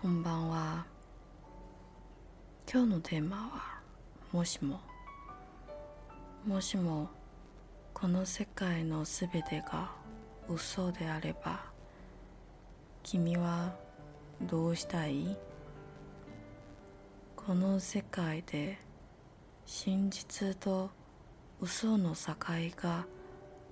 [0.00, 0.86] こんばんは。
[2.72, 3.80] 今日のテーマは
[4.32, 4.80] もしも。
[6.46, 7.06] もしも
[7.92, 9.90] この世界のすべてが
[10.48, 11.60] 嘘であれば、
[13.02, 13.74] 君は
[14.40, 15.36] どうしたい？
[17.36, 18.78] この世界で
[19.66, 20.88] 真実と
[21.60, 22.36] 嘘の境
[22.82, 23.04] が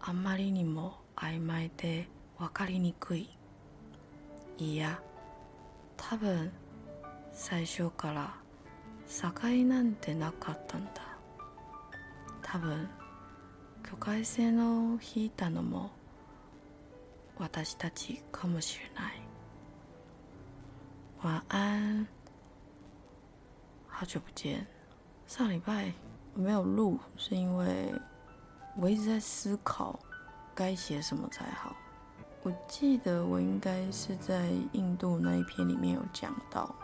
[0.00, 3.28] あまりにも曖昧で分かりにくい。
[4.56, 5.02] いや、
[5.96, 6.52] 多分
[7.32, 8.34] 最初から
[9.06, 9.30] 境
[9.64, 10.90] なんてなかったんだ。
[12.42, 12.88] 多分
[13.88, 15.90] 境界線を引いたのも
[17.38, 19.20] 私たちかもしれない。
[21.22, 22.06] 晚安
[23.88, 24.66] 好久不见
[25.26, 25.92] 上礼拜。
[26.36, 27.94] 没有录是因为
[28.76, 29.98] 我一直在思考
[30.52, 31.83] 该写什么才好。
[32.44, 36.74] 我记得我应该是在印度那一篇里面有讲到，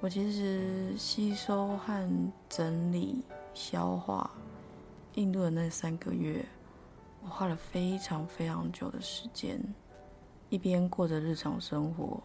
[0.00, 4.30] 我其实吸收和整理、消化
[5.16, 6.42] 印度的那三个月，
[7.22, 9.62] 我花了非常非常久的时间，
[10.48, 12.18] 一边过着日常生活，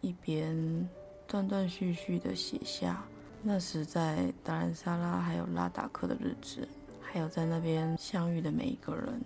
[0.00, 0.88] 一边
[1.26, 3.04] 断断续续的写下
[3.42, 6.66] 那时在达兰萨拉还有拉达克的日子，
[7.02, 9.20] 还有在那边相遇的每一个人。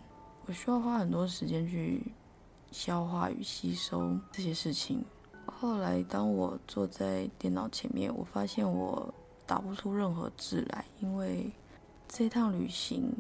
[0.48, 2.02] 我需要花很多时间去
[2.72, 5.04] 消化与吸收这些事情。
[5.44, 9.12] 后来，当我坐在电脑前面，我发现我
[9.46, 11.52] 打不出任何字来，因为
[12.08, 13.12] 这趟旅行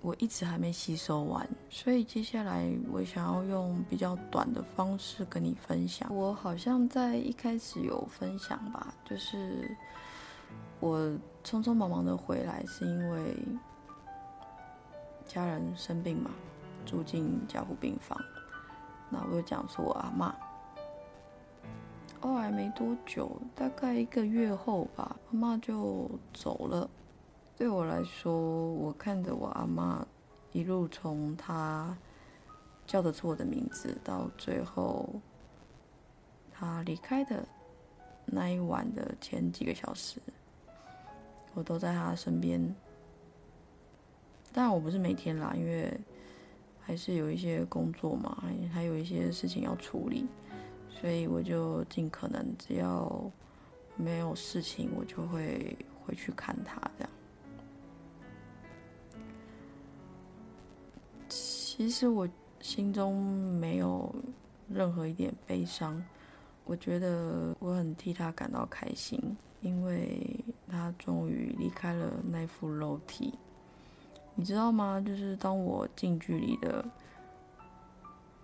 [0.00, 1.48] 我一直还没吸收完。
[1.70, 6.12] 所以，接下来我想要用比较短的方式跟你分享。
[6.12, 9.76] 我好像在一开始有分享吧，就是
[10.80, 10.98] 我
[11.44, 13.36] 匆匆忙忙的回来，是因为
[15.24, 16.32] 家人生病嘛。
[16.88, 18.18] 住进加护病房，
[19.10, 20.34] 那我就讲说我阿妈，
[22.18, 26.88] 后来没多久，大概一个月后吧，阿妈就走了。
[27.58, 30.06] 对我来说，我看着我阿妈
[30.52, 31.94] 一路从她
[32.86, 35.06] 叫得出我的名字，到最后
[36.50, 37.46] 她离开的
[38.24, 40.22] 那一晚的前几个小时，
[41.52, 42.74] 我都在她身边。
[44.54, 46.00] 当然，我不是每天啦，因为。
[46.88, 50.26] 还是有一些工作嘛，还有一些事情要处理，
[50.88, 53.30] 所以我就尽可能只要
[53.94, 57.10] 没有事情，我就会回去看他这样。
[61.28, 62.26] 其实我
[62.58, 63.22] 心中
[63.60, 64.10] 没有
[64.66, 66.02] 任何一点悲伤，
[66.64, 69.20] 我觉得我很替他感到开心，
[69.60, 73.34] 因为他终于离开了那副肉体。
[74.40, 75.02] 你知道吗？
[75.04, 76.84] 就是当我近距离的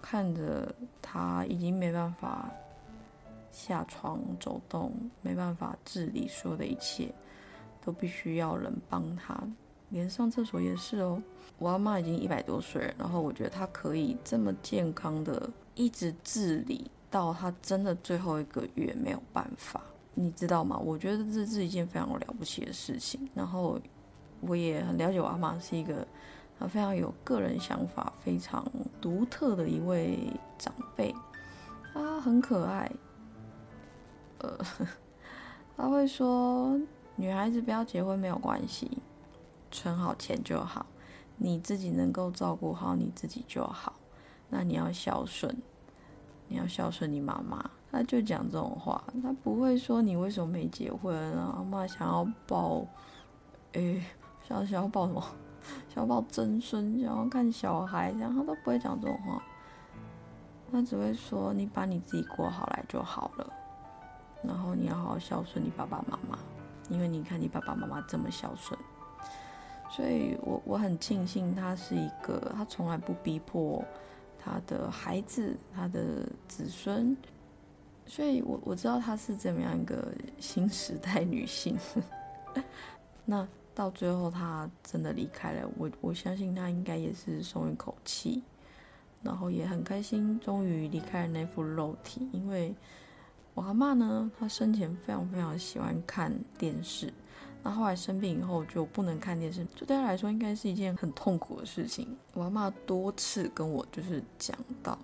[0.03, 2.50] 看着他，已经没办法
[3.53, 7.15] 下床走动，没办法自理，所有的一切
[7.81, 9.41] 都必须要人帮他，
[9.91, 11.22] 连上厕所也是哦。
[11.60, 19.81] 我阿妈已经一百多岁了，然后我觉得她可以这么健康的一直自理到她真的最后一个月没有办法，
[20.15, 20.77] 你知道吗？
[20.77, 23.31] 我觉得这是一件非常了不起的事情。
[23.33, 23.81] 然后。
[24.47, 26.06] 我也很了解我阿妈是一个，
[26.69, 28.65] 非常有个人想法、非常
[29.00, 30.19] 独特的一位
[30.59, 31.15] 长辈。
[31.93, 32.91] 她很可爱，
[34.38, 34.59] 呃，
[35.77, 36.81] 她会说
[37.16, 38.99] ：“女孩子不要结婚没有关系，
[39.71, 40.87] 存好钱就好，
[41.37, 43.94] 你自己能够照顾好你自己就好。
[44.49, 45.56] 那你要孝顺，
[46.49, 51.54] 你要孝顺你妈妈。”她就讲这种话，她不会说你为什么没结婚啊？
[51.59, 52.84] 阿妈想要抱，
[53.72, 54.03] 诶。
[54.49, 55.25] 想想要抱什么？
[55.88, 59.43] 想要抱曾孙，想要看小孩，这样他都不会讲这种话。
[60.71, 63.53] 他只会说：“你把你自己过好来就好了，
[64.43, 66.38] 然后你要好好孝顺你爸爸妈妈，
[66.91, 68.78] 因为你看你爸爸妈妈这么孝顺。”
[69.88, 73.83] 所以，我我很庆幸他是一个，他从来不逼迫
[74.38, 77.16] 他的孩子、他的子孙。
[78.04, 81.78] 所以我我知道他是怎么样一个新时代女性。
[83.24, 83.48] 那。
[83.74, 85.68] 到最后，他真的离开了。
[85.76, 88.42] 我我相信他应该也是松一口气，
[89.22, 92.28] 然后也很开心，终于离开了那副肉体。
[92.32, 92.74] 因为
[93.54, 97.12] 我阿妈呢，她生前非常非常喜欢看电视，
[97.62, 102.16] 那后来生病以后就不能看电视，就对她来说应该是一件很痛苦的事情。
[102.32, 104.98] 我阿妈多次跟我就是讲到，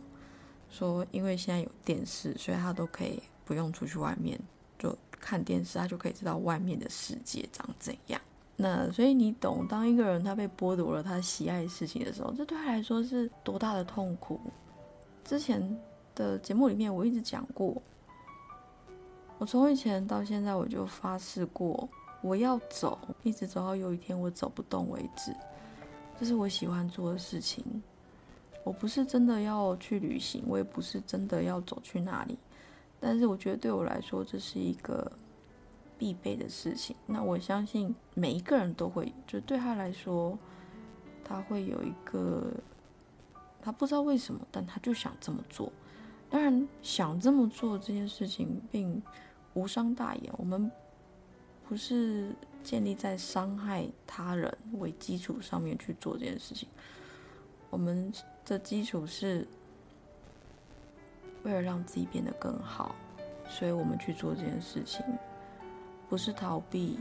[0.69, 4.38] 说因为现在有电视，所以她都可以不用出去外面
[4.78, 8.20] 就看电视，她就可以知道外面的世界长怎样。
[8.62, 14.39] 那所以你懂，当一个人他被剥夺了他喜爱的事情的时候，这对他来说是多大的痛苦。
[15.25, 15.79] 之前
[16.15, 17.81] 的节目里面我一直讲过，
[19.39, 21.89] 我从以前到现在，我就发誓过，
[22.21, 25.35] 我要走，一直走到有一天我走不动为止。
[26.19, 27.65] 这是我喜欢做的事情。
[28.62, 32.39] 我不是真的要去旅行，我也不是真的要走去哪里。
[33.01, 35.11] 但是我觉得对我来说，这是一个
[36.00, 36.97] 必备的事情。
[37.05, 40.38] 那我相信每一个人都会，就对他来说，
[41.23, 42.50] 他会有一个，
[43.61, 45.70] 他不知道为什么，但他就想这么做。
[46.31, 49.02] 当然，想这么做这件事情并
[49.52, 50.32] 无伤大雅。
[50.38, 50.73] 我们
[51.69, 56.67] 不是建立在伤害他人为基础上面去做这件事情。
[57.69, 58.11] 我们
[58.47, 59.47] 的基础是
[61.43, 62.94] 为了让自己变得更好，
[63.49, 65.05] 所以我们去做这件事情，
[66.11, 66.99] 不是逃避，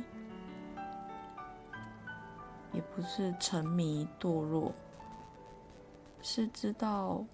[2.72, 4.72] 也不是沉迷堕落，
[6.22, 7.26] 是知道。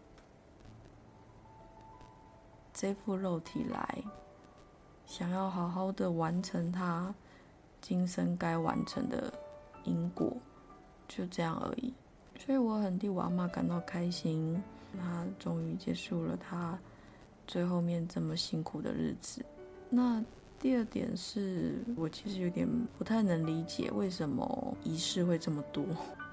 [2.73, 4.03] 这副肉体来，
[5.05, 7.13] 想要好好的完成他
[7.81, 9.33] 今生该完成的
[9.83, 10.31] 因果，
[11.09, 11.93] 就这样而已。
[12.37, 14.61] 所以我很替我阿妈感到开心，
[14.97, 16.77] 她终于结束了她
[17.45, 19.45] 最后面这么辛苦的日子。
[19.89, 20.23] 那
[20.59, 22.67] 第二点是我其实有点
[22.97, 25.85] 不太能理解为什么仪式会这么多，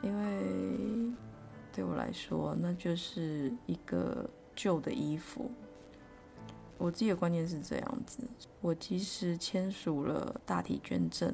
[0.03, 1.13] 因为
[1.73, 5.51] 对我来说，那就是一个旧的衣服。
[6.79, 8.23] 我自己的观念是这样子，
[8.61, 11.33] 我即使签署了大体捐赠，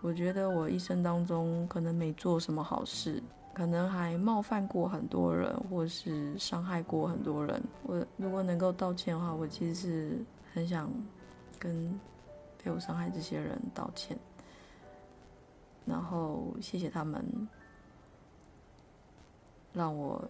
[0.00, 3.22] 我觉得我一生当中可能没做什么好事，
[3.52, 7.60] 可能还冒犯过很多人，或是伤害过很多人。
[7.82, 10.88] 我如果能够道歉的话，我其实是很想
[11.58, 11.98] 跟
[12.62, 14.18] 被我伤害这些人道歉，
[15.84, 17.24] 然后谢谢他们，
[19.72, 20.22] 让我。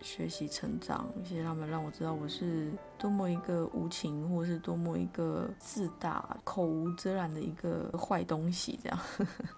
[0.00, 8.78] 学习成长，谢谢他们让我知道我是多么一个无情，或是多么一个自大、口无遮拦的一个坏东西。
[8.80, 8.98] 这样，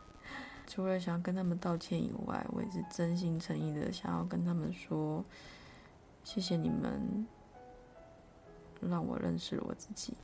[0.66, 5.22] 除了想要跟他们道歉以外，我也是真心诚意的想要跟他们说，
[6.24, 7.26] 谢谢你们
[8.80, 10.16] 让我认识了我自己。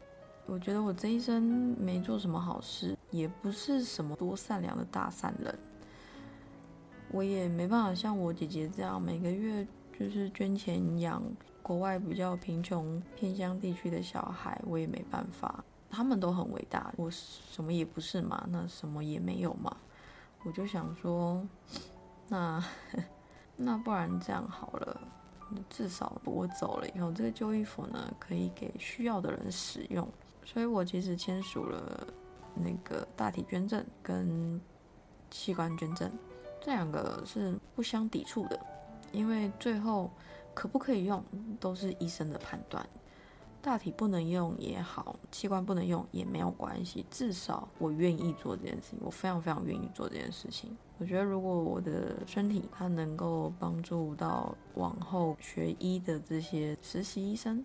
[0.47, 1.43] 我觉得我这一生
[1.79, 5.59] 没做什么好事，也不是什么多善良的大善人，
[7.11, 9.67] 我也没办法像我姐姐这样每个月。
[9.99, 11.23] 就是捐钱养
[11.63, 15.65] 国外比较贫穷偏乡地区的小孩，我也没办法。
[15.89, 19.75] 他们都很伟大，我什么也不是嘛，那什么也没有嘛。
[20.45, 21.43] 我就想说，
[22.29, 22.63] 那
[23.57, 25.01] 那不然这样好了，
[25.71, 30.07] 至少我走了以后，这个旧衣服呢可以给需要的人使用。
[30.47, 32.07] 所以我其实签署了
[32.55, 34.59] 那个大体捐赠跟
[35.31, 36.11] 器官捐赠，
[36.63, 38.59] 这两个是不相抵触的。
[39.13, 40.11] 因为最后
[40.55, 41.23] 可不可以用
[41.59, 42.87] 都是医生的判断，
[43.63, 50.77] 大体不能用也好，器官不能用也没有关系，至少我愿意做这件事情，我非常非常愿意做这件事情。
[50.99, 57.65] 我觉得如果我的身体它能够帮助到往后学医的这些实习医生，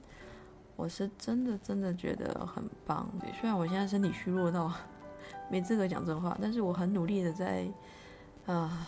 [0.75, 3.09] 我是真的真的觉得很棒。
[3.39, 4.71] 虽然我现在身体虚弱到
[5.49, 7.67] 没资格讲这话，但是我很努力的在
[8.45, 8.87] 啊。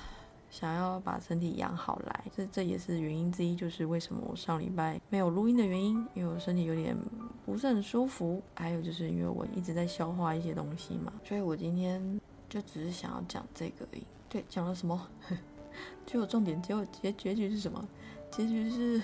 [0.53, 6.95] 想要把身体养好来，这这也是原因之一，就是为什么我上礼拜没有录音的原因，因为我身体有点
[7.43, 14.03] 不是很舒服，还有就是因为我一直在消化一些东西嘛，所以我今天就只是想要讲这个而已。
[14.29, 15.07] 对，讲了什么？
[16.05, 17.83] 结果重点结果结结局是什么？
[18.29, 19.01] 结局是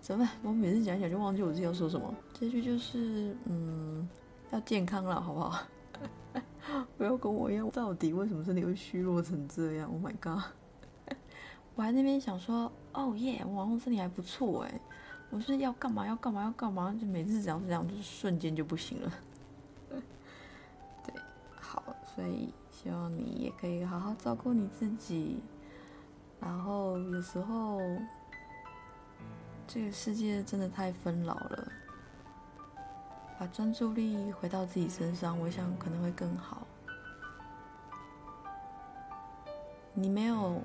[0.00, 0.34] 怎么办？
[0.42, 2.14] 我每次讲一讲就忘记我自己要说什么。
[2.32, 4.08] 结局就是嗯，
[4.50, 5.62] 要健康了，好不好？
[6.96, 10.42] 不要跟我一样，到底为什么身体会虚弱成这样？Oh my god！
[11.74, 14.80] 我还那边想说，哦耶，我好像身体还不错哎，
[15.30, 19.12] 我是要干嘛要干嘛要干嘛，就每次只要这样，就是瞬间就不行了。
[19.90, 21.14] 对，
[21.54, 21.82] 好，
[22.14, 25.40] 所以希望你也可以好好照顾你自己，
[26.40, 27.80] 然后有时候
[29.68, 31.72] 这个世界真的太纷扰了。
[33.38, 36.66] 把专注力回到自己身上，我想可能会更好。
[39.92, 40.62] 你没有，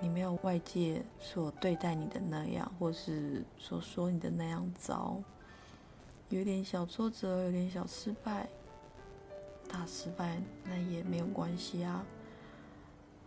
[0.00, 5.22] 你没有外界所对待你的那样，或是所说你的那样糟，
[6.30, 8.48] 有点小挫折，有点小失败，
[9.68, 12.02] 大失败那也没有关系啊。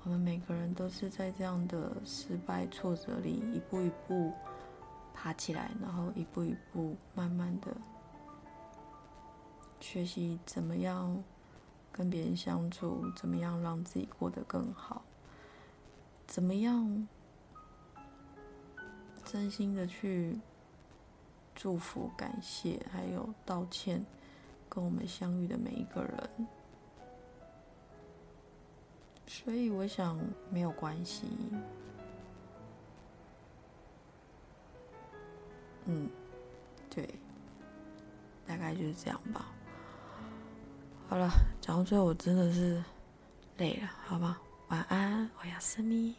[0.04, 4.32] 我们每个人都是在这样的失败挫折里一步一步。
[5.14, 7.76] 爬起来，然后一步一步，慢慢的
[9.80, 11.24] 学习怎么样
[11.92, 15.04] 跟别人相处，怎么样让自己过得更好，
[16.26, 17.08] 怎么样
[19.24, 20.40] 真心的去
[21.54, 24.04] 祝福、感谢，还有道歉，
[24.68, 26.48] 跟我们相遇的每一个人。
[29.34, 30.20] 所以我想
[30.50, 31.26] 没有关系。
[35.86, 36.10] 嗯，
[36.94, 37.10] 对，
[38.46, 39.46] 大概就是这样吧。
[41.08, 41.30] 好了，
[41.62, 42.84] 讲到最后我真的是
[43.58, 44.38] 累了，好吧？
[44.68, 46.14] 晚安，我要思密。